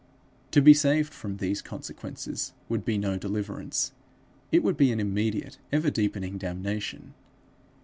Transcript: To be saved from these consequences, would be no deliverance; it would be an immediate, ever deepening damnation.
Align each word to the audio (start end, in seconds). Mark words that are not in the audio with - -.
To 0.49 0.63
be 0.63 0.73
saved 0.73 1.13
from 1.13 1.37
these 1.37 1.61
consequences, 1.61 2.53
would 2.69 2.83
be 2.83 2.97
no 2.97 3.17
deliverance; 3.19 3.91
it 4.51 4.63
would 4.63 4.75
be 4.75 4.91
an 4.91 4.99
immediate, 4.99 5.59
ever 5.71 5.91
deepening 5.91 6.39
damnation. 6.39 7.13